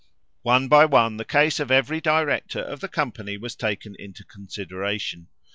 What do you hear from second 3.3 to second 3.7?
was